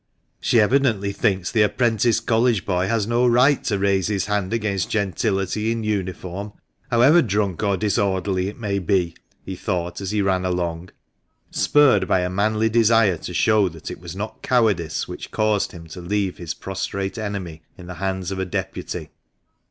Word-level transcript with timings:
"She 0.39 0.59
evidently 0.59 1.11
thinks 1.11 1.51
the 1.51 1.61
apprentice 1.61 2.19
College 2.19 2.65
boy 2.65 2.87
has 2.87 3.05
no 3.05 3.27
right 3.27 3.63
to 3.65 3.77
raise 3.77 4.07
his 4.07 4.25
hand 4.25 4.51
against 4.51 4.89
gentility 4.89 5.71
in 5.71 5.83
uniform, 5.83 6.53
how 6.89 7.01
ever 7.01 7.21
drunk 7.21 7.61
or 7.61 7.77
disorderly 7.77 8.47
it 8.47 8.57
may 8.57 8.79
be," 8.79 9.15
he 9.45 9.55
thought, 9.55 10.01
as 10.01 10.09
he 10.09 10.23
ran 10.23 10.43
along, 10.43 10.89
spurred 11.51 12.07
by 12.07 12.21
a 12.21 12.31
manly 12.31 12.67
desire 12.67 13.17
to 13.17 13.33
show 13.35 13.69
that 13.69 13.91
it 13.91 13.99
was 13.99 14.15
not 14.15 14.41
cowardice 14.41 15.07
which 15.07 15.25
had 15.27 15.31
caused 15.33 15.71
him 15.71 15.85
to 15.89 16.01
leave 16.01 16.39
his 16.39 16.55
prostrate 16.55 17.19
enemy 17.19 17.61
in 17.77 17.85
the 17.85 17.93
hands 18.01 18.31
of 18.31 18.39
a 18.39 18.43
deputy. 18.45 19.11